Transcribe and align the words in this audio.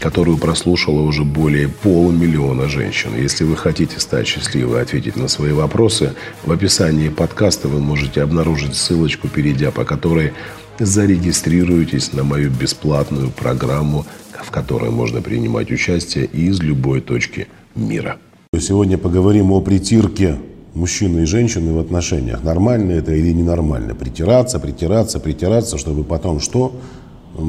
которую 0.00 0.38
прослушало 0.38 1.02
уже 1.02 1.24
более 1.24 1.68
полумиллиона 1.68 2.68
женщин. 2.68 3.10
Если 3.16 3.44
вы 3.44 3.56
хотите 3.56 4.00
стать 4.00 4.26
счастливой 4.26 4.78
и 4.78 4.82
ответить 4.82 5.16
на 5.16 5.28
свои 5.28 5.52
вопросы, 5.52 6.14
в 6.44 6.50
описании 6.50 7.10
подкаста 7.10 7.68
вы 7.68 7.80
можете 7.80 8.22
обнаружить 8.22 8.74
ссылочку, 8.74 9.28
перейдя 9.28 9.70
по 9.70 9.84
которой 9.84 10.32
зарегистрируйтесь 10.78 12.12
на 12.14 12.24
мою 12.24 12.50
бесплатную 12.50 13.30
программу, 13.30 14.06
в 14.42 14.50
которой 14.50 14.90
можно 14.90 15.20
принимать 15.20 15.70
участие 15.70 16.24
из 16.24 16.60
любой 16.60 17.02
точки 17.02 17.46
мира. 17.74 18.16
Сегодня 18.58 18.96
поговорим 18.96 19.52
о 19.52 19.60
притирке 19.60 20.38
мужчины 20.74 21.20
и 21.20 21.26
женщины 21.26 21.72
в 21.74 21.78
отношениях. 21.78 22.42
Нормально 22.42 22.92
это 22.92 23.12
или 23.12 23.32
ненормально? 23.32 23.94
Притираться, 23.94 24.58
притираться, 24.58 25.20
притираться, 25.20 25.76
чтобы 25.76 26.04
потом 26.04 26.40
что? 26.40 26.74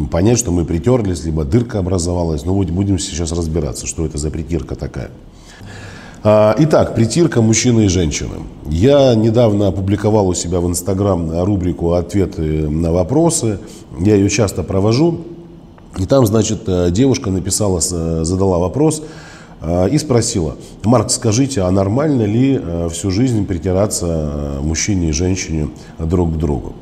Понять, 0.10 0.40
что 0.40 0.52
мы 0.52 0.66
притерлись, 0.66 1.24
либо 1.24 1.44
дырка 1.44 1.80
образовалась. 1.80 2.46
Но 2.46 2.54
ну, 2.54 2.64
будем 2.64 3.00
сейчас 3.00 3.32
разбираться, 3.32 3.88
что 3.88 4.06
это 4.06 4.18
за 4.18 4.30
притирка 4.30 4.76
такая. 4.76 5.12
А, 6.24 6.56
итак, 6.60 6.94
притирка 6.94 7.42
мужчины 7.42 7.86
и 7.86 7.88
женщины. 7.88 8.44
Я 8.70 9.16
недавно 9.16 9.70
опубликовал 9.70 10.28
у 10.28 10.34
себя 10.36 10.60
в 10.60 10.68
Инстаграм 10.68 11.44
рубрику 11.44 11.94
«Ответы 11.94 12.70
на 12.70 12.92
вопросы». 12.92 13.60
Я 14.00 14.16
ее 14.16 14.30
часто 14.30 14.62
провожу. 14.62 15.22
И 15.98 16.06
там, 16.06 16.26
значит, 16.26 16.62
э, 16.68 16.90
девушка 16.92 17.32
написала, 17.32 17.82
задала 17.82 18.60
вопрос 18.60 19.04
э, 19.62 19.90
и 19.90 19.98
спросила, 19.98 20.56
Марк, 20.84 21.10
скажите, 21.10 21.62
а 21.62 21.72
нормально 21.72 22.22
ли 22.22 22.60
э, 22.62 22.90
всю 22.92 23.12
жизнь 23.12 23.46
притираться 23.46 24.60
мужчине 24.62 25.10
и 25.10 25.12
женщине 25.12 25.70
друг 25.98 26.34
к 26.34 26.38
другу? 26.38 26.74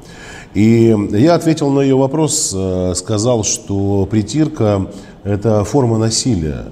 И 0.54 0.96
я 1.12 1.36
ответил 1.36 1.70
на 1.70 1.82
ее 1.82 1.96
вопрос, 1.96 2.54
э, 2.56 2.94
сказал, 2.96 3.44
что 3.44 4.08
притирка– 4.10 4.88
это 5.24 5.64
форма 5.64 5.98
насилия, 6.00 6.66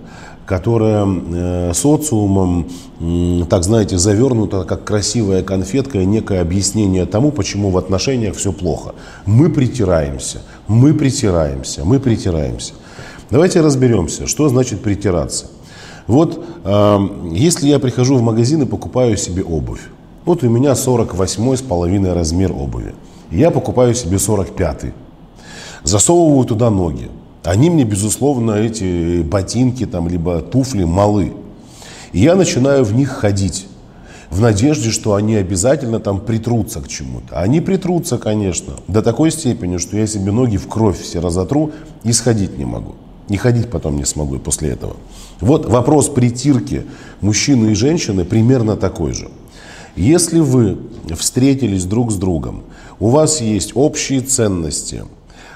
которая 0.47 1.05
э, 1.05 1.73
социумом, 1.73 2.67
так 3.49 3.63
знаете, 3.63 3.97
завернута 3.99 4.63
как 4.63 4.83
красивая 4.83 5.43
конфетка 5.43 5.99
некое 6.05 6.41
объяснение 6.41 7.05
тому, 7.05 7.31
почему 7.31 7.69
в 7.69 7.77
отношениях 7.77 8.35
все 8.35 8.51
плохо. 8.51 8.95
Мы 9.27 9.49
притираемся, 9.49 10.41
мы 10.67 10.95
притираемся, 10.95 11.85
мы 11.85 11.99
притираемся. 11.99 12.73
Давайте 13.29 13.61
разберемся, 13.61 14.25
что 14.25 14.49
значит 14.49 14.81
притираться. 14.81 15.47
Вот 16.07 16.43
э, 16.63 16.99
если 17.31 17.67
я 17.67 17.77
прихожу 17.77 18.17
в 18.17 18.21
магазин 18.23 18.63
и 18.63 18.65
покупаю 18.65 19.17
себе 19.17 19.43
обувь, 19.43 19.81
вот 20.25 20.43
у 20.43 20.49
меня 20.49 20.73
48 20.73 21.55
с 21.57 21.61
половиной 21.61 22.13
размер 22.13 22.51
обуви. 22.51 22.95
Я 23.31 23.51
покупаю 23.51 23.93
себе 23.93 24.17
45-й. 24.17 24.93
Засовываю 25.83 26.45
туда 26.45 26.69
ноги. 26.69 27.09
Они 27.43 27.69
мне, 27.69 27.83
безусловно, 27.83 28.51
эти 28.51 29.21
ботинки 29.21 29.85
там, 29.85 30.07
либо 30.07 30.41
туфли 30.41 30.83
малы. 30.83 31.33
И 32.11 32.19
я 32.19 32.35
начинаю 32.35 32.83
в 32.83 32.93
них 32.93 33.09
ходить 33.09 33.67
в 34.29 34.41
надежде, 34.41 34.89
что 34.91 35.15
они 35.15 35.35
обязательно 35.35 35.99
там 35.99 36.19
притрутся 36.19 36.81
к 36.81 36.87
чему-то. 36.87 37.39
Они 37.39 37.61
притрутся, 37.61 38.17
конечно, 38.17 38.73
до 38.87 39.01
такой 39.01 39.31
степени, 39.31 39.77
что 39.77 39.97
я 39.97 40.07
себе 40.07 40.31
ноги 40.31 40.57
в 40.57 40.67
кровь 40.67 40.99
все 40.99 41.19
разотру 41.19 41.71
и 42.03 42.11
сходить 42.11 42.57
не 42.57 42.65
могу. 42.65 42.95
Не 43.29 43.37
ходить 43.37 43.69
потом 43.69 43.97
не 43.97 44.05
смогу 44.05 44.37
после 44.39 44.69
этого. 44.69 44.95
Вот 45.39 45.65
вопрос 45.65 46.09
притирки 46.09 46.85
мужчины 47.21 47.71
и 47.71 47.75
женщины 47.75 48.25
примерно 48.25 48.77
такой 48.77 49.13
же. 49.13 49.29
Если 49.95 50.39
вы 50.39 50.77
встретились 51.15 51.85
друг 51.85 52.11
с 52.11 52.15
другом, 52.15 52.63
у 52.99 53.09
вас 53.09 53.41
есть 53.41 53.71
общие 53.75 54.21
ценности, 54.21 55.03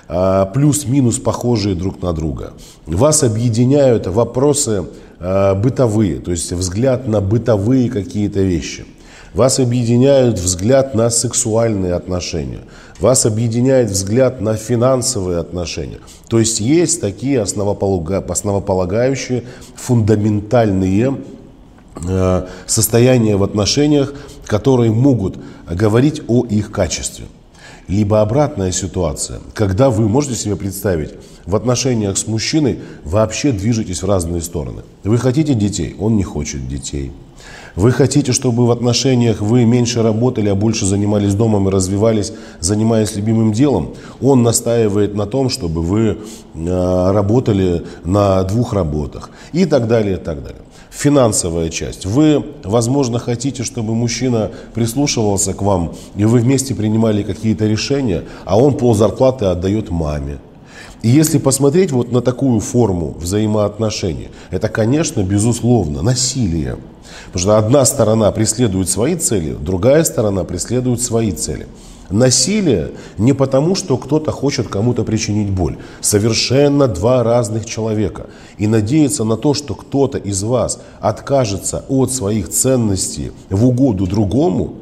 а, 0.07 0.45
плюс-минус 0.47 1.19
похожие 1.19 1.75
друг 1.75 2.01
на 2.01 2.13
друга. 2.13 2.53
Вас 2.85 3.23
объединяют 3.23 4.07
вопросы 4.07 4.85
а, 5.19 5.55
бытовые, 5.55 6.19
то 6.19 6.31
есть 6.31 6.51
взгляд 6.51 7.07
на 7.07 7.21
бытовые 7.21 7.89
какие-то 7.89 8.41
вещи. 8.41 8.85
Вас 9.33 9.59
объединяет 9.59 10.37
взгляд 10.37 10.93
на 10.93 11.09
сексуальные 11.09 11.93
отношения. 11.93 12.59
Вас 12.99 13.25
объединяет 13.25 13.89
взгляд 13.89 14.41
на 14.41 14.55
финансовые 14.55 15.39
отношения. 15.39 15.99
То 16.27 16.37
есть 16.37 16.59
есть 16.59 16.99
такие 16.99 17.41
основополагающие, 17.41 19.43
фундаментальные 19.75 21.15
а, 21.95 22.47
состояния 22.65 23.37
в 23.37 23.43
отношениях, 23.43 24.13
которые 24.51 24.91
могут 24.91 25.37
говорить 25.65 26.21
о 26.27 26.45
их 26.45 26.71
качестве. 26.71 27.25
Либо 27.87 28.21
обратная 28.21 28.73
ситуация, 28.73 29.39
когда 29.53 29.89
вы 29.89 30.09
можете 30.09 30.35
себе 30.35 30.57
представить, 30.57 31.11
в 31.45 31.55
отношениях 31.55 32.17
с 32.17 32.27
мужчиной 32.27 32.79
вообще 33.05 33.53
движетесь 33.53 34.03
в 34.03 34.07
разные 34.07 34.41
стороны. 34.41 34.81
Вы 35.05 35.17
хотите 35.17 35.53
детей, 35.53 35.95
он 35.97 36.17
не 36.17 36.23
хочет 36.23 36.67
детей. 36.67 37.13
Вы 37.77 37.93
хотите, 37.93 38.33
чтобы 38.33 38.67
в 38.67 38.71
отношениях 38.71 39.39
вы 39.39 39.63
меньше 39.63 40.03
работали, 40.03 40.49
а 40.49 40.55
больше 40.55 40.85
занимались 40.85 41.33
домом 41.33 41.69
и 41.69 41.71
развивались, 41.71 42.33
занимаясь 42.59 43.15
любимым 43.15 43.53
делом. 43.53 43.93
Он 44.21 44.43
настаивает 44.43 45.15
на 45.15 45.27
том, 45.27 45.49
чтобы 45.49 45.81
вы 45.81 46.17
э, 46.55 47.11
работали 47.13 47.83
на 48.03 48.43
двух 48.43 48.73
работах 48.73 49.29
и 49.53 49.63
так 49.63 49.87
далее, 49.87 50.15
и 50.15 50.19
так 50.19 50.43
далее 50.43 50.61
финансовая 50.91 51.69
часть. 51.69 52.05
Вы, 52.05 52.45
возможно, 52.63 53.17
хотите, 53.17 53.63
чтобы 53.63 53.95
мужчина 53.95 54.51
прислушивался 54.73 55.53
к 55.53 55.61
вам, 55.61 55.93
и 56.15 56.25
вы 56.25 56.39
вместе 56.39 56.75
принимали 56.75 57.23
какие-то 57.23 57.65
решения, 57.65 58.25
а 58.45 58.59
он 58.59 58.77
пол 58.77 58.93
зарплаты 58.93 59.45
отдает 59.45 59.89
маме. 59.89 60.37
И 61.01 61.09
если 61.09 61.39
посмотреть 61.39 61.91
вот 61.91 62.11
на 62.11 62.21
такую 62.21 62.59
форму 62.59 63.15
взаимоотношений, 63.19 64.29
это, 64.51 64.69
конечно, 64.69 65.23
безусловно, 65.23 66.03
насилие. 66.03 66.77
Потому 67.27 67.41
что 67.41 67.57
одна 67.57 67.85
сторона 67.85 68.31
преследует 68.31 68.89
свои 68.89 69.15
цели, 69.15 69.55
другая 69.59 70.03
сторона 70.03 70.43
преследует 70.43 71.01
свои 71.01 71.31
цели. 71.31 71.67
Насилие 72.11 72.91
не 73.17 73.33
потому, 73.33 73.75
что 73.75 73.97
кто-то 73.97 74.31
хочет 74.31 74.67
кому-то 74.67 75.03
причинить 75.03 75.49
боль. 75.49 75.77
Совершенно 76.01 76.87
два 76.87 77.23
разных 77.23 77.65
человека. 77.65 78.27
И 78.57 78.67
надеяться 78.67 79.23
на 79.23 79.37
то, 79.37 79.53
что 79.53 79.75
кто-то 79.75 80.17
из 80.17 80.43
вас 80.43 80.79
откажется 80.99 81.85
от 81.87 82.11
своих 82.11 82.49
ценностей 82.49 83.31
в 83.49 83.65
угоду 83.65 84.05
другому, 84.07 84.75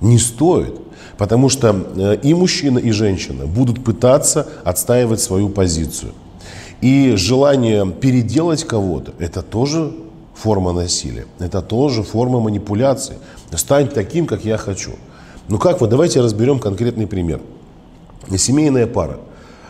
не 0.00 0.18
стоит. 0.18 0.74
Потому 1.16 1.48
что 1.48 1.86
э, 1.96 2.16
и 2.22 2.34
мужчина, 2.34 2.78
и 2.78 2.90
женщина 2.90 3.46
будут 3.46 3.84
пытаться 3.84 4.46
отстаивать 4.64 5.20
свою 5.20 5.48
позицию. 5.48 6.12
И 6.80 7.14
желание 7.16 7.90
переделать 7.90 8.64
кого-то– 8.64 9.12
это 9.18 9.42
тоже 9.42 9.92
форма 10.34 10.72
насилия. 10.72 11.26
Это 11.38 11.62
тоже 11.62 12.02
форма 12.02 12.40
манипуляции. 12.40 13.16
Стань 13.54 13.88
таким, 13.88 14.26
как 14.26 14.44
я 14.44 14.58
хочу. 14.58 14.92
Ну 15.48 15.58
как 15.58 15.80
вот, 15.80 15.90
давайте 15.90 16.20
разберем 16.20 16.58
конкретный 16.58 17.06
пример. 17.06 17.40
Семейная 18.36 18.86
пара. 18.86 19.18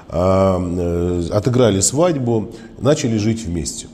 А, 0.08 0.60
э, 0.60 1.28
отыграли 1.32 1.80
свадьбу, 1.80 2.50
начали 2.78 3.16
жить 3.16 3.44
вместе. 3.44 3.88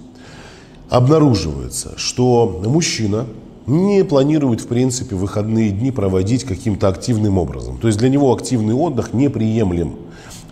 Обнаруживается, 0.90 1.92
что 1.96 2.60
мужчина 2.66 3.24
не 3.66 4.04
планирует, 4.04 4.60
в 4.60 4.66
принципе, 4.66 5.16
выходные 5.16 5.70
дни 5.70 5.90
проводить 5.90 6.44
каким-то 6.44 6.88
активным 6.88 7.38
образом. 7.38 7.78
То 7.78 7.86
есть 7.86 7.98
для 7.98 8.10
него 8.10 8.34
активный 8.34 8.74
отдых 8.74 9.14
неприемлем. 9.14 9.94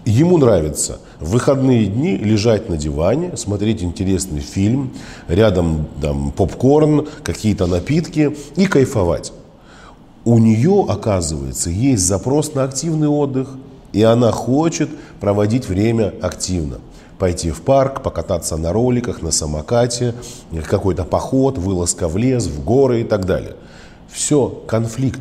Ему 0.06 0.38
нравится 0.38 1.00
в 1.20 1.32
выходные 1.32 1.84
дни 1.84 2.16
лежать 2.16 2.70
на 2.70 2.78
диване, 2.78 3.36
смотреть 3.36 3.82
интересный 3.82 4.40
фильм, 4.40 4.92
рядом 5.26 5.86
там, 6.00 6.30
попкорн, 6.30 7.06
какие-то 7.22 7.66
напитки 7.66 8.34
и 8.56 8.64
кайфовать 8.64 9.32
у 10.28 10.38
нее, 10.38 10.84
оказывается, 10.86 11.70
есть 11.70 12.02
запрос 12.02 12.52
на 12.52 12.64
активный 12.64 13.08
отдых, 13.08 13.48
и 13.94 14.02
она 14.02 14.30
хочет 14.30 14.90
проводить 15.20 15.66
время 15.66 16.12
активно. 16.20 16.80
Пойти 17.18 17.50
в 17.50 17.62
парк, 17.62 18.02
покататься 18.02 18.58
на 18.58 18.74
роликах, 18.74 19.22
на 19.22 19.30
самокате, 19.30 20.14
какой-то 20.68 21.04
поход, 21.04 21.56
вылазка 21.56 22.08
в 22.08 22.18
лес, 22.18 22.46
в 22.46 22.62
горы 22.62 23.00
и 23.00 23.04
так 23.04 23.24
далее. 23.24 23.56
Все, 24.12 24.48
конфликт. 24.66 25.20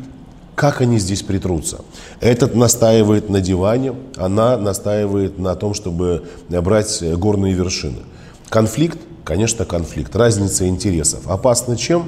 Как 0.54 0.82
они 0.82 0.98
здесь 0.98 1.22
притрутся? 1.22 1.78
Этот 2.20 2.54
настаивает 2.54 3.30
на 3.30 3.40
диване, 3.40 3.94
она 4.16 4.58
настаивает 4.58 5.38
на 5.38 5.54
том, 5.54 5.72
чтобы 5.72 6.24
брать 6.50 7.02
горные 7.16 7.54
вершины. 7.54 8.00
Конфликт, 8.50 8.98
конечно, 9.24 9.64
конфликт. 9.64 10.14
Разница 10.14 10.68
интересов. 10.68 11.26
Опасно 11.26 11.78
чем? 11.78 12.04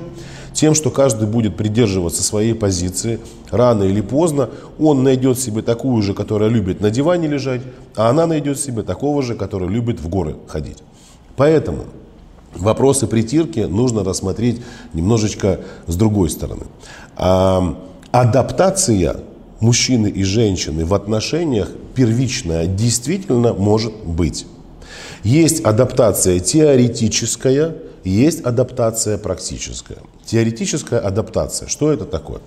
Тем, 0.52 0.75
что 0.75 0.91
каждый 0.91 1.29
будет 1.29 1.56
придерживаться 1.56 2.23
своей 2.23 2.55
позиции, 2.55 3.20
рано 3.50 3.85
или 3.85 4.00
поздно 4.00 4.50
он 4.79 5.02
найдет 5.02 5.38
себе 5.38 5.62
такую 5.62 6.02
же, 6.02 6.14
которая 6.14 6.49
любит 6.49 6.81
на 6.81 6.91
диване 6.91 7.29
лежать, 7.29 7.62
а 7.97 8.11
она 8.11 8.26
найдет 8.26 8.58
себе 8.58 8.82
такого 8.82 9.23
же, 9.23 9.35
который 9.35 9.69
любит 9.69 10.00
в 10.00 10.08
горы 10.08 10.37
ходить. 10.49 10.79
Поэтому 11.37 11.85
вопросы 12.55 13.06
притирки 13.06 13.61
нужно 13.61 14.05
рассмотреть 14.05 14.61
немножечко 14.93 15.61
с 15.87 15.97
другой 15.97 16.31
стороны. 16.31 16.64
А, 17.17 17.79
адаптация 18.11 19.17
мужчины 19.61 20.08
и 20.08 20.25
женщины 20.25 20.85
в 20.85 20.94
отношениях 20.94 21.70
первичная 21.94 22.67
действительно 22.67 23.52
может 23.52 23.94
быть. 24.05 24.47
Есть 25.23 25.64
адаптация 25.64 26.41
теоретическая, 26.41 27.76
есть 28.05 28.41
адаптация 28.41 29.19
практическая. 29.19 29.99
Теоретическая 30.31 31.00
адаптация. 31.00 31.67
Что 31.67 31.91
это 31.91 32.05
такое? 32.05 32.38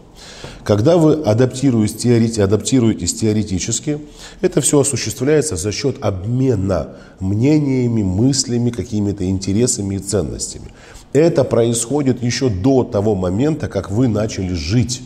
Когда 0.64 0.96
вы 0.96 1.16
адаптируетесь, 1.16 1.98
теорети, 1.98 2.40
адаптируетесь 2.40 3.14
теоретически, 3.14 4.00
это 4.40 4.62
все 4.62 4.80
осуществляется 4.80 5.58
за 5.58 5.74
счет 5.74 5.98
обмена 6.00 6.92
мнениями, 7.20 8.02
мыслями, 8.02 8.70
какими-то 8.70 9.26
интересами 9.26 9.96
и 9.96 10.00
ценностями. 10.00 10.68
Это 11.12 11.44
происходит 11.44 12.24
еще 12.24 12.48
до 12.48 12.86
того 12.86 13.16
момента, 13.16 13.68
как 13.68 13.92
вы 13.92 14.08
начали 14.08 14.54
жить. 14.54 15.02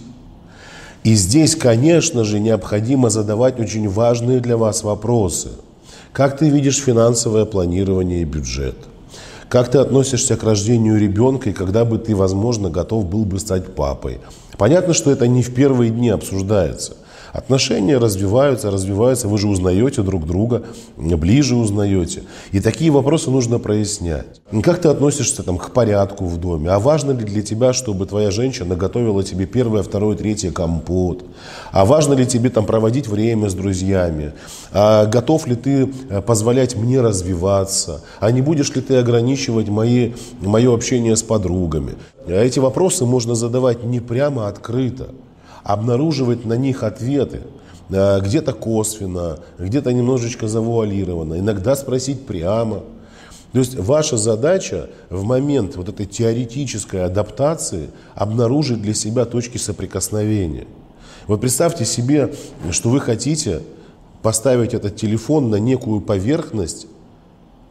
И 1.04 1.16
здесь, 1.16 1.56
конечно 1.56 2.24
же, 2.24 2.40
необходимо 2.40 3.10
задавать 3.10 3.60
очень 3.60 3.90
важные 3.90 4.40
для 4.40 4.56
вас 4.56 4.84
вопросы. 4.84 5.50
Как 6.14 6.38
ты 6.38 6.48
видишь 6.48 6.78
финансовое 6.78 7.46
планирование 7.46 8.22
и 8.22 8.26
бюджет? 8.26 8.76
Как 9.50 9.72
ты 9.72 9.78
относишься 9.78 10.36
к 10.36 10.44
рождению 10.44 11.00
ребенка 11.00 11.50
и 11.50 11.54
когда 11.54 11.86
бы 11.86 11.98
ты, 11.98 12.16
возможно, 12.16 12.70
готов 12.70 13.06
был 13.06 13.24
бы 13.24 13.40
стать 13.40 13.74
папой? 13.76 14.20
Понятно, 14.58 14.94
что 14.94 15.12
это 15.12 15.28
не 15.28 15.42
в 15.42 15.54
первые 15.54 15.92
дни 15.92 16.10
обсуждается– 16.10 16.98
Отношения 17.38 18.00
развиваются, 18.00 18.72
развиваются, 18.72 19.28
вы 19.28 19.38
же 19.38 19.48
узнаете 19.48 20.02
друг 20.02 20.26
друга, 20.26 20.64
ближе 20.98 21.56
узнаете. 21.56 22.24
И 22.52 22.60
такие 22.60 22.90
вопросы 22.90 23.30
нужно 23.30 23.60
прояснять. 23.60 24.42
Как 24.64 24.82
ты 24.82 24.88
относишься 24.88 25.44
там, 25.44 25.60
к 25.60 25.70
порядку 25.70 26.26
в 26.26 26.38
доме? 26.38 26.72
А 26.72 26.80
важно 26.80 27.12
ли 27.12 27.24
для 27.24 27.44
тебя, 27.44 27.74
чтобы 27.74 28.08
твоя 28.08 28.32
женщина 28.32 28.76
готовила 28.76 29.24
тебе 29.24 29.46
первое, 29.46 29.84
второе, 29.84 30.18
третье 30.18 30.50
компот? 30.50 31.26
А 31.72 31.86
важно 31.86 32.16
ли 32.16 32.26
тебе 32.26 32.50
там 32.50 32.66
проводить 32.66 33.08
время 33.08 33.50
с 33.50 33.54
друзьями? 33.54 34.34
А 34.74 35.06
готов 35.06 35.46
ли 35.46 35.56
ты 35.56 35.94
э, 36.10 36.22
позволять 36.22 36.76
мне 36.76 37.02
развиваться? 37.02 38.02
А 38.20 38.32
не 38.32 38.42
будешь 38.42 38.74
ли 38.74 38.82
ты 38.82 38.96
ограничивать 38.96 39.70
мои, 39.70 40.14
мое 40.42 40.74
общение 40.74 41.16
с 41.16 41.22
подругами? 41.22 41.94
А 42.26 42.32
эти 42.32 42.58
вопросы 42.58 43.06
можно 43.06 43.36
задавать 43.36 43.84
не 43.84 44.00
прямо 44.00 44.48
открыто 44.48 45.10
обнаруживать 45.64 46.46
на 46.46 46.54
них 46.54 46.84
ответы, 46.84 47.42
э, 47.90 48.20
где-то 48.22 48.54
косвенно, 48.54 49.40
где-то 49.58 49.94
немножечко 49.94 50.48
завуалированно, 50.48 51.40
иногда 51.40 51.76
спросить 51.76 52.26
прямо. 52.26 52.84
То 53.54 53.60
есть 53.60 53.76
ваша 53.76 54.18
задача 54.18 54.90
в 55.10 55.24
момент 55.24 55.78
вот 55.78 55.90
этой 55.90 56.06
теоретической 56.06 57.04
адаптации 57.06 57.90
обнаружить 58.14 58.82
для 58.82 58.94
себя 58.94 59.26
точки 59.26 59.58
соприкосновения. 59.58 60.68
Вот 61.28 61.42
представьте 61.42 61.86
себе, 61.86 62.34
что 62.72 62.90
вы 62.90 63.00
хотите 63.00 63.62
поставить 64.22 64.74
этот 64.74 64.96
телефон 64.96 65.50
на 65.50 65.56
некую 65.56 66.02
поверхность, 66.02 66.88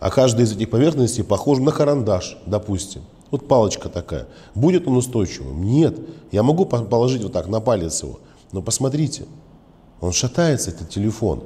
а 0.00 0.10
каждая 0.10 0.46
из 0.46 0.52
этих 0.52 0.70
поверхностей 0.70 1.24
похожа 1.24 1.62
на 1.62 1.72
карандаш, 1.72 2.38
допустим. 2.46 3.02
Вот 3.30 3.48
палочка 3.48 3.88
такая. 3.88 4.26
Будет 4.54 4.86
он 4.86 4.96
устойчивым? 4.96 5.64
Нет. 5.64 5.98
Я 6.32 6.42
могу 6.42 6.64
положить 6.64 7.22
вот 7.22 7.32
так 7.32 7.48
на 7.48 7.60
палец 7.60 8.02
его. 8.02 8.20
Но 8.52 8.62
посмотрите, 8.62 9.26
он 10.00 10.12
шатается, 10.12 10.70
этот 10.70 10.90
телефон. 10.90 11.42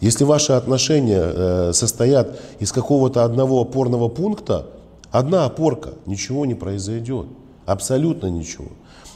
Если 0.00 0.24
ваши 0.24 0.52
отношения 0.52 1.22
э, 1.22 1.72
состоят 1.72 2.38
из 2.60 2.70
какого-то 2.70 3.24
одного 3.24 3.62
опорного 3.62 4.08
пункта, 4.08 4.66
одна 5.10 5.46
опорка, 5.46 5.94
ничего 6.04 6.44
не 6.46 6.54
произойдет. 6.54 7.26
Абсолютно 7.64 8.26
ничего. 8.28 8.68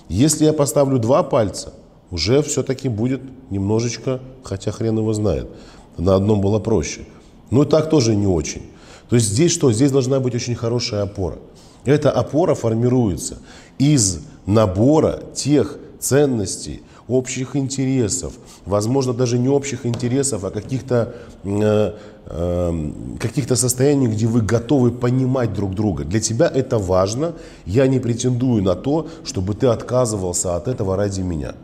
Если 0.08 0.44
я 0.44 0.52
поставлю 0.52 0.98
два 0.98 1.22
пальца, 1.22 1.74
уже 2.10 2.42
все-таки 2.42 2.88
будет 2.88 3.20
немножечко, 3.50 4.20
хотя 4.42 4.72
хрен 4.72 4.98
его 4.98 5.12
знает. 5.12 5.48
На 5.96 6.16
одном 6.16 6.40
было 6.40 6.58
проще. 6.58 7.02
Но 7.50 7.64
так 7.64 7.90
тоже 7.90 8.16
не 8.16 8.26
очень. 8.26 8.62
То 9.08 9.16
есть 9.16 9.28
здесь 9.28 9.52
что? 9.52 9.72
Здесь 9.72 9.92
должна 9.92 10.18
быть 10.18 10.34
очень 10.34 10.54
хорошая 10.54 11.02
опора. 11.02 11.38
Эта 11.84 12.10
опора 12.10 12.54
формируется 12.54 13.38
из 13.78 14.20
набора 14.46 15.22
тех 15.34 15.78
ценностей, 15.98 16.82
общих 17.08 17.56
интересов, 17.56 18.34
возможно, 18.66 19.12
даже 19.12 19.38
не 19.38 19.48
общих 19.48 19.84
интересов, 19.84 20.44
а 20.44 20.50
каких-то 20.50 21.14
э, 21.44 21.92
э, 22.26 22.90
каких 23.18 23.56
состояний, 23.56 24.06
где 24.06 24.26
вы 24.26 24.42
готовы 24.42 24.92
понимать 24.92 25.52
друг 25.52 25.74
друга. 25.74 26.04
Для 26.04 26.20
тебя 26.20 26.50
это 26.52 26.78
важно. 26.78 27.34
Я 27.66 27.86
не 27.88 27.98
претендую 27.98 28.62
на 28.62 28.76
то, 28.76 29.08
чтобы 29.24 29.54
ты 29.54 29.66
отказывался 29.66 30.56
от 30.56 30.68
этого 30.68 30.96
ради 30.96 31.22
меня. 31.22 31.54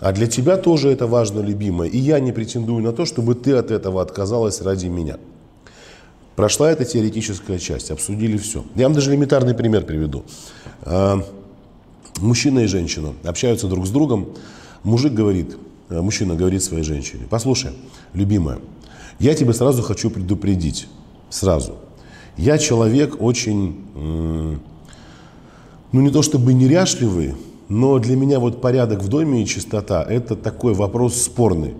А 0.00 0.12
для 0.12 0.28
тебя 0.28 0.56
тоже 0.56 0.90
это 0.90 1.06
важно, 1.06 1.40
любимая. 1.40 1.88
И 1.88 1.98
я 1.98 2.20
не 2.20 2.30
претендую 2.30 2.82
на 2.84 2.92
то, 2.92 3.04
чтобы 3.04 3.34
ты 3.34 3.54
от 3.54 3.70
этого 3.72 4.00
отказалась 4.00 4.60
ради 4.60 4.86
меня. 4.86 5.16
Прошла 6.38 6.70
эта 6.70 6.84
теоретическая 6.84 7.58
часть, 7.58 7.90
обсудили 7.90 8.36
все. 8.36 8.64
Я 8.76 8.84
вам 8.84 8.92
даже 8.92 9.10
элементарный 9.10 9.54
пример 9.54 9.84
приведу. 9.84 10.22
А, 10.82 11.20
мужчина 12.20 12.60
и 12.60 12.66
женщина 12.66 13.14
общаются 13.24 13.66
друг 13.66 13.88
с 13.88 13.90
другом. 13.90 14.28
Мужик 14.84 15.14
говорит, 15.14 15.56
а, 15.88 16.00
мужчина 16.00 16.36
говорит 16.36 16.62
своей 16.62 16.84
женщине, 16.84 17.26
послушай, 17.28 17.72
любимая, 18.14 18.60
я 19.18 19.34
тебе 19.34 19.52
сразу 19.52 19.82
хочу 19.82 20.10
предупредить, 20.10 20.86
сразу. 21.28 21.74
Я 22.36 22.56
человек 22.58 23.20
очень, 23.20 23.74
ну 23.96 24.60
не 25.90 26.10
то 26.10 26.22
чтобы 26.22 26.54
неряшливый, 26.54 27.34
но 27.68 27.98
для 27.98 28.14
меня 28.14 28.38
вот 28.38 28.60
порядок 28.60 29.02
в 29.02 29.08
доме 29.08 29.42
и 29.42 29.44
чистота– 29.46 30.06
это 30.08 30.36
такой 30.36 30.72
вопрос 30.72 31.20
спорный. 31.20 31.74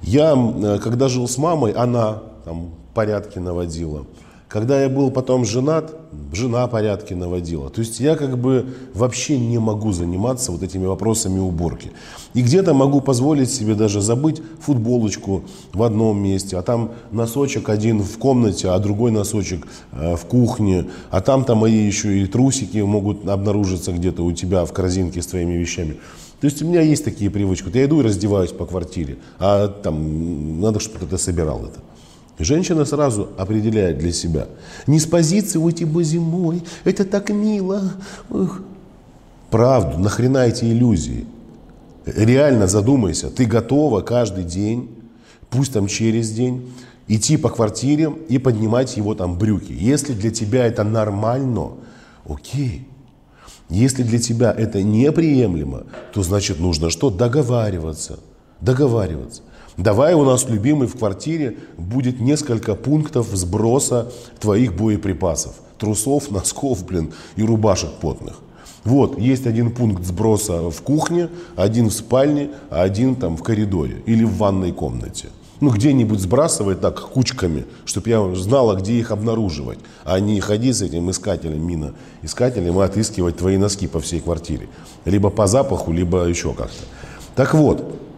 Я, 0.00 0.78
когда 0.80 1.08
жил 1.08 1.26
с 1.26 1.38
мамой, 1.38 1.72
она 1.72 2.29
там, 2.44 2.70
порядки 2.94 3.38
наводила. 3.38 4.06
Когда 4.50 4.82
я 4.82 4.88
был 4.88 5.12
потом 5.12 5.44
женат, 5.44 5.94
жена 6.32 6.66
порядки 6.66 7.14
наводила. 7.14 7.70
То 7.70 7.82
есть 7.82 8.00
я 8.00 8.16
как 8.16 8.36
бы 8.36 8.66
вообще 8.94 9.38
не 9.38 9.58
могу 9.58 9.92
заниматься 9.92 10.50
вот 10.50 10.64
этими 10.64 10.86
вопросами 10.86 11.38
уборки. 11.38 11.92
И 12.34 12.42
где-то 12.42 12.74
могу 12.74 13.00
позволить 13.00 13.48
себе 13.48 13.76
даже 13.76 14.00
забыть 14.00 14.42
футболочку 14.60 15.44
в 15.72 15.84
одном 15.84 16.20
месте, 16.20 16.56
а 16.56 16.62
там 16.62 16.90
носочек 17.12 17.68
один 17.68 18.02
в 18.02 18.18
комнате, 18.18 18.70
а 18.70 18.78
другой 18.80 19.12
носочек 19.12 19.68
э, 19.92 20.16
в 20.16 20.24
кухне, 20.26 20.86
а 21.12 21.20
там-то 21.20 21.54
мои 21.54 21.86
еще 21.86 22.18
и 22.18 22.26
трусики 22.26 22.78
могут 22.78 23.28
обнаружиться 23.28 23.92
где-то 23.92 24.24
у 24.24 24.32
тебя 24.32 24.64
в 24.64 24.72
корзинке 24.72 25.22
с 25.22 25.26
твоими 25.26 25.52
вещами. 25.52 26.00
То 26.40 26.46
есть 26.46 26.60
у 26.60 26.66
меня 26.66 26.80
есть 26.80 27.04
такие 27.04 27.30
привычки. 27.30 27.66
Вот 27.66 27.76
я 27.76 27.84
иду 27.84 28.00
и 28.00 28.02
раздеваюсь 28.02 28.50
по 28.50 28.66
квартире, 28.66 29.18
а 29.38 29.68
там 29.68 30.60
надо, 30.60 30.80
чтобы 30.80 31.06
ты 31.06 31.18
собирал 31.18 31.66
это. 31.66 31.78
Женщина 32.40 32.86
сразу 32.86 33.28
определяет 33.36 33.98
для 33.98 34.12
себя. 34.12 34.46
Не 34.86 34.98
с 34.98 35.04
позиции 35.04 35.58
«Ой, 35.58 35.72
бы 35.84 36.02
зимой, 36.02 36.62
это 36.84 37.04
так 37.04 37.28
мило». 37.28 37.92
Эх. 38.30 38.62
Правду, 39.50 39.98
нахрена 39.98 40.46
эти 40.46 40.64
иллюзии? 40.64 41.26
Реально 42.06 42.66
задумайся, 42.66 43.28
ты 43.28 43.44
готова 43.44 44.00
каждый 44.00 44.44
день, 44.44 44.88
пусть 45.50 45.74
там 45.74 45.86
через 45.86 46.30
день, 46.30 46.72
идти 47.08 47.36
по 47.36 47.50
квартире 47.50 48.10
и 48.28 48.38
поднимать 48.38 48.96
его 48.96 49.14
там 49.14 49.36
брюки. 49.36 49.72
Если 49.72 50.14
для 50.14 50.30
тебя 50.30 50.64
это 50.64 50.82
нормально, 50.82 51.72
окей. 52.26 52.88
Если 53.68 54.02
для 54.02 54.18
тебя 54.18 54.50
это 54.50 54.82
неприемлемо, 54.82 55.82
то 56.14 56.22
значит 56.22 56.58
нужно 56.58 56.88
что? 56.88 57.10
Договариваться. 57.10 58.18
Договариваться. 58.62 59.42
Давай 59.80 60.12
у 60.12 60.24
нас, 60.24 60.46
любимый, 60.46 60.86
в 60.86 60.98
квартире 60.98 61.56
будет 61.78 62.20
несколько 62.20 62.74
пунктов 62.74 63.28
сброса 63.32 64.12
твоих 64.38 64.76
боеприпасов. 64.76 65.54
Трусов, 65.78 66.30
носков, 66.30 66.84
блин, 66.84 67.14
и 67.36 67.42
рубашек 67.42 67.90
потных. 67.92 68.40
Вот, 68.84 69.18
есть 69.18 69.46
один 69.46 69.70
пункт 69.70 70.04
сброса 70.04 70.70
в 70.70 70.82
кухне, 70.82 71.30
один 71.56 71.86
в 71.86 71.94
спальне, 71.94 72.50
а 72.68 72.82
один 72.82 73.14
там 73.14 73.38
в 73.38 73.42
коридоре 73.42 74.02
или 74.04 74.22
в 74.22 74.36
ванной 74.36 74.72
комнате. 74.72 75.28
Ну, 75.60 75.70
где-нибудь 75.70 76.20
сбрасывай 76.20 76.74
так 76.74 77.00
кучками, 77.00 77.64
чтобы 77.86 78.10
я 78.10 78.34
знала, 78.34 78.74
где 78.74 78.92
их 78.98 79.10
обнаруживать, 79.10 79.78
а 80.04 80.20
не 80.20 80.40
ходить 80.40 80.76
с 80.76 80.82
этим 80.82 81.10
искателем, 81.10 81.66
миноискателем 81.66 82.78
и 82.78 82.84
отыскивать 82.84 83.38
твои 83.38 83.56
носки 83.56 83.86
по 83.86 84.00
всей 84.00 84.20
квартире. 84.20 84.68
Либо 85.06 85.30
по 85.30 85.46
запаху, 85.46 85.90
либо 85.90 86.26
еще 86.26 86.52
как-то. 86.52 86.84
Так 87.34 87.54
вот, 87.54 88.09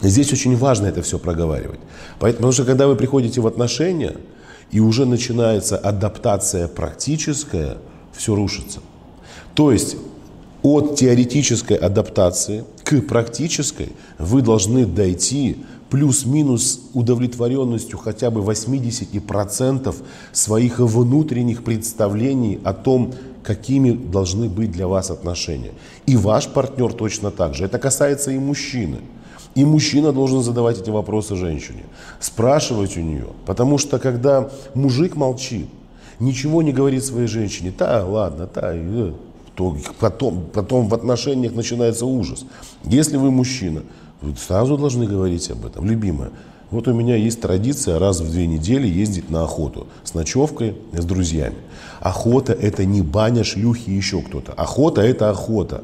Здесь 0.00 0.32
очень 0.32 0.56
важно 0.56 0.86
это 0.86 1.02
все 1.02 1.18
проговаривать. 1.18 1.80
Потому 2.18 2.52
что 2.52 2.64
когда 2.64 2.86
вы 2.86 2.96
приходите 2.96 3.40
в 3.40 3.46
отношения, 3.46 4.16
и 4.70 4.80
уже 4.80 5.06
начинается 5.06 5.76
адаптация 5.76 6.68
практическая, 6.68 7.78
все 8.12 8.34
рушится. 8.34 8.80
То 9.54 9.72
есть 9.72 9.96
От 10.66 10.96
теоретической 10.96 11.76
адаптации 11.76 12.64
к 12.82 13.00
практической 13.02 13.92
вы 14.18 14.42
должны 14.42 14.84
дойти 14.84 15.58
плюс-минус 15.90 16.80
удовлетворенностью 16.92 17.98
хотя 18.00 18.32
бы 18.32 18.40
80% 18.40 19.94
своих 20.32 20.80
внутренних 20.80 21.62
представлений 21.62 22.58
о 22.64 22.72
том, 22.72 23.14
какими 23.44 23.92
должны 23.92 24.48
быть 24.48 24.72
для 24.72 24.88
вас 24.88 25.12
отношения. 25.12 25.70
И 26.06 26.16
ваш 26.16 26.48
партнер 26.48 26.92
точно 26.92 27.30
так 27.30 27.54
же. 27.54 27.64
Это 27.64 27.78
касается 27.78 28.32
и 28.32 28.38
мужчины. 28.38 28.98
И 29.56 29.64
мужчина 29.64 30.12
должен 30.12 30.42
задавать 30.42 30.78
эти 30.78 30.90
вопросы 30.90 31.34
женщине, 31.34 31.84
спрашивать 32.20 32.98
у 32.98 33.00
нее. 33.00 33.28
Потому 33.46 33.78
что 33.78 33.98
когда 33.98 34.50
мужик 34.74 35.16
молчит, 35.16 35.66
ничего 36.20 36.62
не 36.62 36.72
говорит 36.72 37.02
своей 37.02 37.26
женщине, 37.26 37.72
да, 37.76 38.04
ладно, 38.06 38.48
да, 38.54 38.72
э, 38.74 39.12
то 39.54 39.74
потом, 39.98 40.44
потом 40.52 40.88
в 40.88 40.94
отношениях 40.94 41.54
начинается 41.54 42.04
ужас. 42.04 42.44
Если 42.84 43.16
вы 43.16 43.30
мужчина, 43.30 43.82
вы 44.20 44.36
сразу 44.36 44.76
должны 44.76 45.06
говорить 45.06 45.50
об 45.50 45.64
этом. 45.64 45.86
Любимая, 45.86 46.32
вот 46.70 46.86
у 46.86 46.92
меня 46.92 47.16
есть 47.16 47.40
традиция 47.40 47.98
раз 47.98 48.20
в 48.20 48.30
две 48.30 48.46
недели 48.46 48.86
ездить 48.86 49.30
на 49.30 49.44
охоту 49.44 49.86
с 50.04 50.12
ночевкой, 50.12 50.76
с 50.92 51.04
друзьями. 51.06 51.56
Охота– 52.00 52.52
это 52.60 52.84
не 52.84 53.00
баня, 53.00 53.42
шлюхи, 53.42 53.88
еще 53.88 54.20
кто-то. 54.20 54.52
Охота– 54.52 55.00
это 55.02 55.30
охота. 55.30 55.82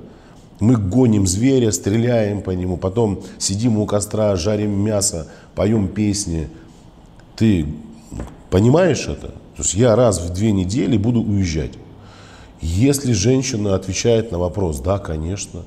Мы 0.63 0.77
гоним 0.77 1.27
зверя, 1.27 1.73
стреляем 1.73 2.41
по 2.41 2.53
нему, 2.53 2.77
потом 2.77 3.25
сидим 3.37 3.79
у 3.79 3.85
костра, 3.85 4.37
жарим 4.37 4.71
мясо, 4.71 5.27
поем 5.57 5.89
песни. 5.89 6.47
Ты 7.35 7.67
понимаешь 8.49 9.09
это? 9.09 9.27
То 9.57 9.63
есть 9.65 9.75
я 9.75 9.97
раз 9.97 10.21
в 10.21 10.33
две 10.33 10.53
недели 10.53 10.97
буду 10.97 11.21
уезжать. 11.21 11.73
Если 12.61 13.11
женщина 13.11 13.75
отвечает 13.75 14.31
на 14.31 14.39
вопрос 14.39 14.79
«да, 14.79 15.01
конечно», 15.01 15.63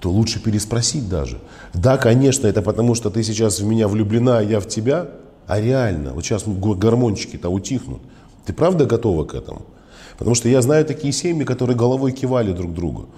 то 0.00 0.10
лучше 0.10 0.40
переспросить 0.42 1.10
даже. 1.10 1.38
Да, 1.74 1.98
конечно, 1.98 2.46
это 2.46 2.62
потому, 2.62 2.94
что 2.94 3.10
ты 3.10 3.22
сейчас 3.22 3.60
в 3.60 3.66
меня 3.66 3.86
влюблена, 3.86 4.38
а 4.38 4.42
я 4.42 4.60
в 4.60 4.66
тебя. 4.66 5.08
А 5.46 5.60
реально, 5.60 6.14
вот 6.14 6.24
сейчас 6.24 6.44
гормончики-то 6.46 7.50
утихнут. 7.50 8.00
Ты 8.46 8.54
правда 8.54 8.86
готова 8.86 9.26
к 9.26 9.34
этому? 9.34 9.60
Потому 10.16 10.34
что 10.34 10.48
я 10.48 10.62
знаю 10.62 10.86
такие 10.86 11.12
семьи, 11.12 11.44
которые 11.44 11.76
головой 11.76 12.12
кивали 12.12 12.52
друг 12.52 12.72
другу. 12.72 13.10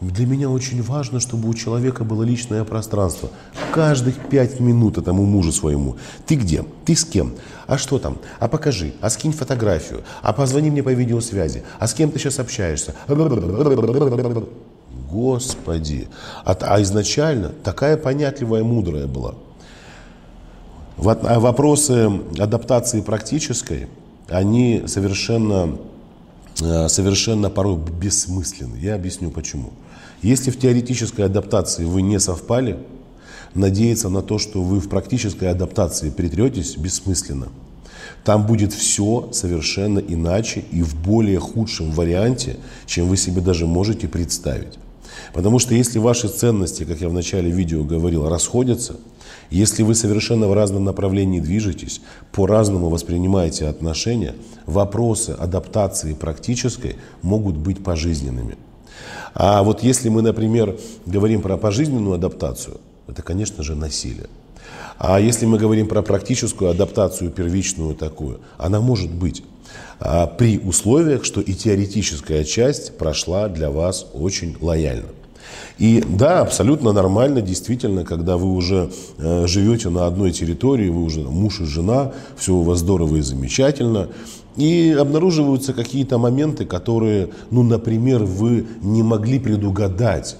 Для 0.00 0.26
меня 0.26 0.48
очень 0.48 0.80
важно, 0.80 1.18
чтобы 1.18 1.48
у 1.48 1.54
человека 1.54 2.04
было 2.04 2.22
личное 2.22 2.62
пространство. 2.62 3.30
Каждых 3.72 4.28
пять 4.28 4.60
минут 4.60 4.96
этому 4.96 5.24
мужу 5.24 5.50
своему. 5.50 5.96
Ты 6.24 6.36
где? 6.36 6.64
Ты 6.84 6.94
с 6.94 7.04
кем? 7.04 7.32
А 7.66 7.78
что 7.78 7.98
там? 7.98 8.18
А 8.38 8.46
покажи. 8.46 8.92
А 9.00 9.10
скинь 9.10 9.32
фотографию. 9.32 10.04
А 10.22 10.32
позвони 10.32 10.70
мне 10.70 10.84
по 10.84 10.90
видеосвязи. 10.90 11.64
А 11.80 11.88
с 11.88 11.94
кем 11.94 12.12
ты 12.12 12.20
сейчас 12.20 12.38
общаешься? 12.38 12.94
Господи. 15.10 16.08
А, 16.44 16.56
а 16.60 16.80
изначально 16.82 17.48
такая 17.64 17.96
понятливая, 17.96 18.62
мудрая 18.62 19.08
была. 19.08 19.34
А 21.04 21.40
вопросы 21.40 22.08
адаптации 22.38 23.00
практической, 23.00 23.88
они 24.28 24.84
совершенно, 24.86 25.76
э, 26.60 26.88
совершенно 26.88 27.50
порой 27.50 27.78
бессмысленны. 27.78 28.76
Я 28.76 28.94
объясню 28.94 29.30
почему. 29.30 29.72
Если 30.22 30.50
в 30.50 30.58
теоретической 30.58 31.24
адаптации 31.24 31.84
вы 31.84 32.02
не 32.02 32.18
совпали, 32.18 32.78
надеяться 33.54 34.08
на 34.08 34.22
то, 34.22 34.38
что 34.38 34.62
вы 34.62 34.80
в 34.80 34.88
практической 34.88 35.46
адаптации 35.46 36.10
притретесь, 36.10 36.76
бессмысленно. 36.76 37.48
Там 38.24 38.46
будет 38.46 38.72
все 38.72 39.30
совершенно 39.32 39.98
иначе 40.00 40.64
и 40.72 40.82
в 40.82 40.94
более 40.96 41.38
худшем 41.38 41.92
варианте, 41.92 42.56
чем 42.86 43.06
вы 43.06 43.16
себе 43.16 43.40
даже 43.40 43.66
можете 43.66 44.08
представить. 44.08 44.78
Потому 45.32 45.58
что 45.58 45.74
если 45.74 45.98
ваши 45.98 46.28
ценности, 46.28 46.84
как 46.84 47.00
я 47.00 47.08
в 47.08 47.12
начале 47.12 47.50
видео 47.50 47.84
говорил, 47.84 48.28
расходятся, 48.28 48.96
если 49.50 49.82
вы 49.82 49.94
совершенно 49.94 50.46
в 50.46 50.52
разном 50.52 50.84
направлении 50.84 51.40
движетесь, 51.40 52.00
по-разному 52.32 52.90
воспринимаете 52.90 53.66
отношения, 53.66 54.34
вопросы 54.66 55.30
адаптации 55.30 56.12
практической 56.12 56.96
могут 57.22 57.56
быть 57.56 57.82
пожизненными. 57.82 58.56
А 59.34 59.62
вот 59.62 59.82
если 59.82 60.08
мы, 60.08 60.22
например, 60.22 60.76
говорим 61.06 61.42
про 61.42 61.56
пожизненную 61.56 62.14
адаптацию, 62.14 62.78
это, 63.06 63.22
конечно 63.22 63.62
же, 63.62 63.74
насилие. 63.74 64.28
А 64.98 65.20
если 65.20 65.46
мы 65.46 65.58
говорим 65.58 65.86
про 65.86 66.02
практическую 66.02 66.70
адаптацию, 66.70 67.30
первичную 67.30 67.94
такую, 67.94 68.40
она 68.58 68.80
может 68.80 69.10
быть 69.10 69.44
а, 70.00 70.26
при 70.26 70.58
условиях, 70.58 71.24
что 71.24 71.40
и 71.40 71.54
теоретическая 71.54 72.44
часть 72.44 72.98
прошла 72.98 73.48
для 73.48 73.70
вас 73.70 74.06
очень 74.12 74.56
лояльно. 74.60 75.08
И 75.78 76.04
да, 76.06 76.40
абсолютно 76.40 76.92
нормально, 76.92 77.40
действительно, 77.40 78.04
когда 78.04 78.36
вы 78.36 78.52
уже 78.52 78.90
э, 79.16 79.46
живете 79.46 79.88
на 79.88 80.06
одной 80.06 80.32
территории, 80.32 80.88
вы 80.88 81.02
уже 81.02 81.20
муж 81.20 81.60
и 81.60 81.64
жена, 81.64 82.12
все 82.36 82.52
у 82.54 82.62
вас 82.62 82.80
здорово 82.80 83.16
и 83.16 83.20
замечательно, 83.20 84.08
и 84.58 84.90
обнаруживаются 84.90 85.72
какие-то 85.72 86.18
моменты, 86.18 86.66
которые, 86.66 87.30
ну, 87.50 87.62
например, 87.62 88.24
вы 88.24 88.66
не 88.82 89.04
могли 89.04 89.38
предугадать 89.38 90.36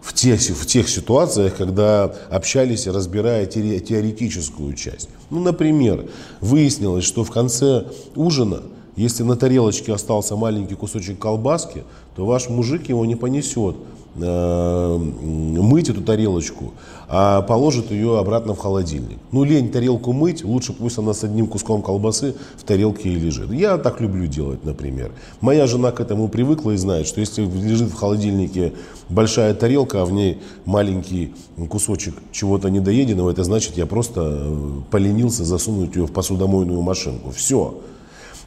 в 0.00 0.14
тех, 0.14 0.40
в 0.40 0.66
тех 0.66 0.88
ситуациях, 0.88 1.56
когда 1.56 2.04
общались, 2.30 2.86
разбирая 2.86 3.44
теоретическую 3.44 4.72
часть. 4.72 5.10
Ну, 5.28 5.40
например, 5.40 6.06
выяснилось, 6.40 7.04
что 7.04 7.22
в 7.22 7.30
конце 7.30 7.84
ужина, 8.16 8.62
если 8.96 9.22
на 9.24 9.36
тарелочке 9.36 9.92
остался 9.92 10.36
маленький 10.36 10.74
кусочек 10.74 11.18
колбаски, 11.18 11.84
то 12.16 12.24
ваш 12.24 12.48
мужик 12.48 12.88
его 12.88 13.04
не 13.04 13.14
понесет 13.14 13.76
мыть 14.16 15.88
эту 15.88 16.00
тарелочку, 16.02 16.72
а 17.08 17.42
положит 17.42 17.90
ее 17.90 18.18
обратно 18.18 18.54
в 18.54 18.58
холодильник. 18.58 19.18
Ну, 19.32 19.44
лень 19.44 19.70
тарелку 19.70 20.12
мыть, 20.12 20.44
лучше 20.44 20.72
пусть 20.72 20.98
она 20.98 21.14
с 21.14 21.24
одним 21.24 21.46
куском 21.46 21.82
колбасы 21.82 22.34
в 22.56 22.62
тарелке 22.62 23.10
и 23.10 23.14
лежит. 23.14 23.52
Я 23.52 23.76
так 23.76 24.00
люблю 24.00 24.26
делать, 24.26 24.64
например. 24.64 25.12
Моя 25.40 25.66
жена 25.66 25.90
к 25.90 26.00
этому 26.00 26.28
привыкла 26.28 26.72
и 26.72 26.76
знает, 26.76 27.06
что 27.06 27.20
если 27.20 27.44
лежит 27.44 27.90
в 27.90 27.94
холодильнике 27.94 28.72
большая 29.08 29.54
тарелка, 29.54 30.02
а 30.02 30.04
в 30.04 30.12
ней 30.12 30.40
маленький 30.64 31.34
кусочек 31.68 32.14
чего-то 32.32 32.68
недоеденного, 32.68 33.30
это 33.30 33.44
значит, 33.44 33.76
я 33.76 33.86
просто 33.86 34.20
э, 34.24 34.80
поленился 34.90 35.44
засунуть 35.44 35.96
ее 35.96 36.06
в 36.06 36.12
посудомойную 36.12 36.80
машинку. 36.82 37.30
Все. 37.30 37.80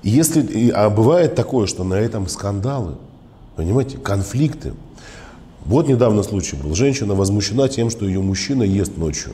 Если, 0.04 0.70
а 0.70 0.90
бывает 0.90 1.36
такое, 1.36 1.68
что 1.68 1.84
на 1.84 1.96
этом 1.96 2.28
скандалы, 2.28 2.96
понимаете, 3.56 3.98
конфликты. 3.98 4.74
Вот 5.68 5.90
недавно 5.90 6.24
случай 6.24 6.56
был. 6.56 6.74
Женщина 6.76 7.14
возмущена 7.14 7.68
тем, 7.68 7.90
что 7.90 8.06
ее 8.06 8.22
мужчина 8.22 8.64
ест 8.64 8.96
ночью. 8.96 9.34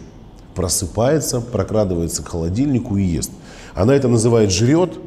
Просыпается, 0.55 1.39
прокрадывается 1.41 2.23
к 2.23 2.29
холодильнику 2.29 2.97
и 2.97 3.03
ест. 3.03 3.31
Она 3.75 3.95
это 3.95 4.07
называет 4.07 4.51
жрет, 4.51 4.97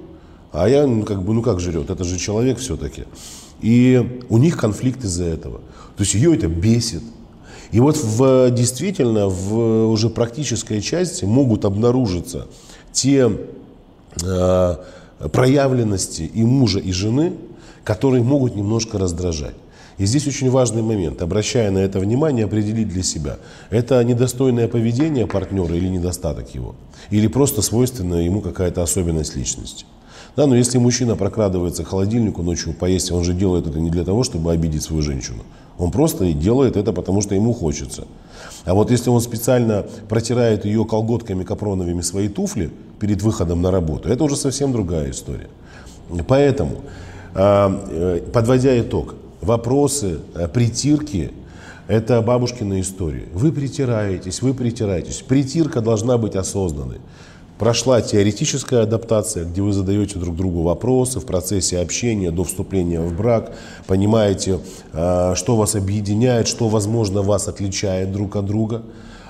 а 0.53 0.69
я, 0.69 0.87
ну 0.87 1.03
как 1.03 1.25
бы, 1.25 1.35
ну 1.35 1.43
как 1.43 1.59
жрет, 1.59 1.91
это 1.91 2.05
же 2.05 2.17
человек 2.19 2.59
все-таки. 2.59 3.05
И 3.61 4.21
у 4.29 4.39
них 4.39 4.57
конфликт 4.57 5.03
из-за 5.03 5.25
этого. 5.25 5.59
То 5.97 6.05
есть 6.05 6.15
ее 6.15 6.33
это 6.33 6.47
бесит. 6.47 7.03
И 7.73 7.81
вот 7.81 7.97
в, 7.97 8.51
действительно 8.51 9.27
в 9.27 9.89
уже 9.89 10.11
практической 10.11 10.81
части 10.81 11.25
могут 11.25 11.65
обнаружиться 11.65 12.47
те 12.93 13.33
э, 14.23 14.77
проявленности 15.33 16.23
и 16.23 16.45
мужа, 16.45 16.79
и 16.79 16.93
жены, 16.93 17.33
которые 17.83 18.23
могут 18.23 18.55
немножко 18.55 18.97
раздражать. 18.99 19.57
И 19.99 20.05
здесь 20.05 20.27
очень 20.27 20.51
важный 20.51 20.83
момент, 20.83 21.23
обращая 21.23 21.71
на 21.71 21.79
это 21.79 21.99
внимание, 21.99 22.45
определить 22.45 22.89
для 22.89 23.03
себя, 23.03 23.39
это 23.71 24.03
недостойное 24.05 24.69
поведение 24.69 25.27
партнера 25.27 25.75
или 25.75 25.89
недостаток 25.89 26.55
его, 26.55 26.75
или 27.11 27.27
просто 27.29 27.63
свойственная 27.63 28.23
ему 28.23 28.43
какая-то 28.43 28.83
особенность 28.83 29.37
личности. 29.37 29.87
Да, 30.37 30.47
но 30.47 30.55
если 30.55 30.77
мужчина 30.77 31.17
прокрадывается 31.17 31.83
к 31.83 31.89
холодильнику 31.89 32.43
ночью 32.43 32.75
поесть, 32.75 33.11
он 33.11 33.25
же 33.25 33.33
делает 33.33 33.67
это 33.67 33.81
не 33.81 33.91
для 33.91 34.05
того, 34.05 34.23
чтобы 34.23 34.53
обидеть 34.53 34.83
свою 34.83 35.01
женщину. 35.01 35.45
Он 35.79 35.91
просто 35.91 36.31
делает 36.33 36.77
это, 36.77 36.93
потому 36.93 37.23
что 37.23 37.35
ему 37.35 37.55
хочется. 37.55 38.07
А 38.67 38.75
вот 38.75 38.91
если 38.91 39.09
он 39.09 39.23
специально 39.23 39.87
протирает 40.11 40.67
ее 40.67 40.85
колготками 40.85 41.43
капроновыми 41.43 42.03
свои 42.03 42.29
туфли 42.29 42.71
перед 43.01 43.23
выходом 43.23 43.63
на 43.63 43.71
работу, 43.71 44.11
это 44.11 44.25
уже 44.25 44.37
совсем 44.37 44.73
другая 44.73 45.11
история. 45.11 45.49
Поэтому, 46.29 46.83
а, 47.35 47.87
э, 47.89 48.21
подводя 48.31 48.79
итог, 48.79 49.15
вопросы, 49.47 50.19
притирки– 50.53 51.33
это 51.89 52.21
бабушкина 52.21 52.81
история. 52.81 53.27
Вы 53.33 53.53
притираетесь, 53.53 54.43
вы 54.43 54.55
притираетесь. 54.55 55.23
Притирка 55.23 55.81
должна 55.81 56.19
быть 56.19 56.35
осознанной. 56.35 56.99
Прошла 57.59 58.03
теоретическая 58.03 58.83
адаптация, 58.83 59.45
где 59.45 59.63
вы 59.63 59.73
задаете 59.73 60.19
друг 60.19 60.37
другу 60.37 60.63
вопросы 60.63 61.21
в 61.21 61.27
процессе 61.27 61.79
общения 61.79 62.31
до 62.31 62.45
вступления 62.45 63.01
в 63.01 63.17
брак, 63.17 63.55
понимаете, 63.87 64.59
э, 64.93 65.35
что 65.37 65.57
вас 65.57 65.75
объединяет, 65.75 66.49
что, 66.49 66.69
возможно, 66.69 67.23
вас 67.23 67.49
отличает 67.49 68.13
друг 68.13 68.37
от 68.37 68.45
друга. 68.45 68.83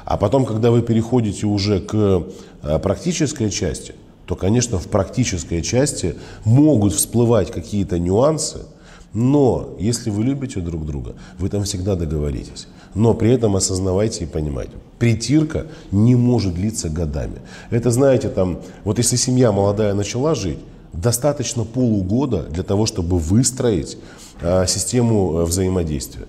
А 0.04 0.16
потом, 0.16 0.44
когда 0.44 0.70
вы 0.70 0.82
переходите 0.82 1.46
уже 1.46 1.78
к 1.78 2.25
э, 2.62 2.78
практической 2.80 3.50
части, 3.50 3.94
то, 4.25 4.35
конечно, 4.35 4.78
в 4.78 4.88
практической 4.88 5.62
части 5.62 6.16
могут 6.44 6.94
всплывать 6.94 7.52
какие-то 7.52 7.99
нюансы– 7.99 8.61
Но 9.12 9.75
если 9.78 10.10
вы 10.10 10.25
любите 10.25 10.60
друг 10.60 10.84
друга, 10.84 11.14
вы 11.38 11.48
там 11.48 11.64
всегда 11.64 11.96
договоритесь. 11.96 12.68
Но 12.94 13.14
при 13.14 13.30
этом 13.32 13.56
осознавайте 13.56 14.25
и 14.25 14.26
понимайте, 14.26 14.72
притирка 14.98 15.66
не 15.90 16.14
может 16.14 16.54
длиться 16.54 16.88
годами. 16.88 17.40
Это, 17.70 17.90
знаете, 17.90 18.28
там, 18.28 18.60
вот 18.84 18.98
если 18.98 19.16
семья 19.16 19.52
молодая 19.52 19.94
начала 19.94 20.34
жить, 20.34 20.58
достаточно 20.92 21.64
полугода 21.64 22.42
для 22.42 22.62
того, 22.62 22.86
чтобы 22.86 23.18
выстроить 23.18 23.98
э, 24.40 24.66
систему 24.66 25.44
взаимодействия. 25.44 26.26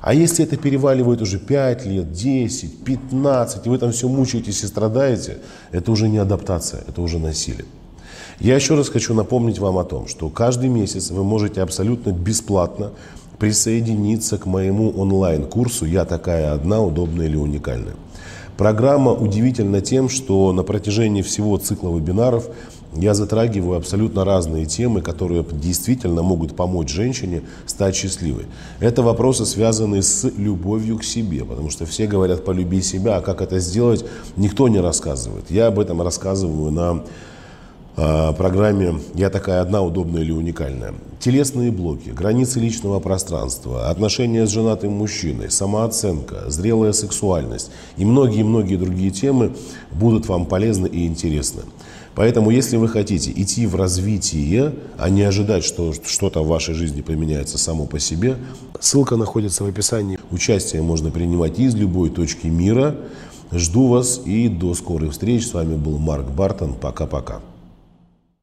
А 0.00 0.14
если 0.14 0.44
это 0.44 0.56
переваливает 0.56 1.20
уже 1.22 1.38
5 1.38 1.86
лет, 1.86 2.12
10, 2.12 2.84
15, 2.84 3.66
и 3.66 3.68
вы 3.68 3.78
там 3.78 3.92
все 3.92 4.08
мучаетесь 4.08 4.62
и 4.62 4.66
страдаете, 4.66 5.38
это 5.72 5.90
уже 5.90 6.08
не 6.08 6.18
адаптация, 6.18 6.84
это 6.86 7.02
уже 7.02 7.18
насилие. 7.18 7.66
Я 8.40 8.54
еще 8.54 8.74
раз 8.74 8.88
хочу 8.88 9.14
напомнить 9.14 9.58
вам 9.58 9.78
о 9.78 9.84
том, 9.84 10.08
что 10.08 10.28
каждый 10.28 10.68
месяц 10.68 11.10
вы 11.10 11.24
можете 11.24 11.62
абсолютно 11.62 12.10
бесплатно 12.10 12.90
присоединиться 13.38 14.38
к 14.38 14.46
моему 14.46 14.90
онлайн-курсу 14.90 15.84
«Я 15.86 16.04
такая 16.04 16.52
одна, 16.52 16.80
удобная 16.80 17.26
или 17.26 17.36
уникальная». 17.36 17.94
Программа 18.56 19.12
удивительна 19.12 19.82
тем, 19.82 20.08
что 20.08 20.50
на 20.52 20.62
протяжении 20.62 21.20
всего 21.20 21.58
цикла 21.58 21.94
вебинаров 21.94 22.48
я 22.94 23.12
затрагиваю 23.12 23.76
абсолютно 23.76 24.24
разные 24.24 24.64
темы, 24.64 25.02
которые 25.02 25.44
действительно 25.52 26.22
могут 26.22 26.56
помочь 26.56 26.90
женщине 26.90 27.42
стать 27.66 27.94
счастливой. 27.94 28.46
Это 28.80 29.02
вопросы, 29.02 29.44
связанные 29.44 30.02
с 30.02 30.24
любовью 30.38 30.96
к 30.98 31.04
себе, 31.04 31.44
потому 31.44 31.68
что 31.68 31.84
все 31.84 32.06
говорят 32.06 32.46
«полюби 32.46 32.80
себя», 32.80 33.18
а 33.18 33.20
как 33.20 33.42
это 33.42 33.58
сделать, 33.58 34.06
никто 34.36 34.68
не 34.68 34.80
рассказывает. 34.80 35.50
Я 35.50 35.66
об 35.66 35.78
этом 35.78 36.00
рассказываю 36.00 36.70
на 36.70 37.04
программе 37.96 39.00
«Я 39.14 39.30
такая 39.30 39.60
одна, 39.60 39.82
удобная 39.82 40.22
или 40.22 40.32
уникальная». 40.32 40.94
Телесные 41.18 41.72
блоки, 41.72 42.10
границы 42.10 42.60
личного 42.60 43.00
пространства, 43.00 43.88
отношения 43.88 44.46
с 44.46 44.50
женатым 44.50 44.92
мужчиной, 44.92 45.50
самооценка, 45.50 46.48
зрелая 46.48 46.92
сексуальность 46.92 47.70
и 47.96 48.04
многие-многие 48.04 48.76
другие 48.76 49.10
темы 49.10 49.52
будут 49.92 50.28
вам 50.28 50.46
полезны 50.46 50.86
и 50.86 51.06
интересны. 51.06 51.62
Поэтому, 52.14 52.50
если 52.50 52.76
вы 52.76 52.88
хотите 52.88 53.30
идти 53.30 53.66
в 53.66 53.76
развитие, 53.76 54.72
а 54.96 55.10
не 55.10 55.22
ожидать, 55.22 55.64
что 55.64 55.92
что-то 55.92 56.42
в 56.42 56.48
вашей 56.48 56.74
жизни 56.74 57.02
поменяется 57.02 57.58
само 57.58 57.84
по 57.84 57.98
себе, 57.98 58.36
ссылка 58.80 59.16
находится 59.16 59.64
в 59.64 59.68
описании. 59.68 60.18
Участие 60.30 60.80
можно 60.80 61.10
принимать 61.10 61.58
из 61.58 61.74
любой 61.74 62.08
точки 62.08 62.46
мира. 62.46 62.96
Жду 63.52 63.88
вас 63.88 64.22
и 64.24 64.48
до 64.48 64.72
скорых 64.74 65.12
встреч. 65.12 65.46
С 65.46 65.52
вами 65.52 65.76
был 65.76 65.98
Марк 65.98 66.30
Бартон. 66.30 66.74
Пока-пока. 66.74 67.40